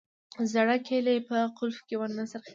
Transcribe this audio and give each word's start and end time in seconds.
زړه 0.53 0.75
کیلي 0.87 1.17
په 1.29 1.37
قلف 1.57 1.79
کې 1.87 1.95
ونه 1.99 2.23
څرخیدل 2.31 2.49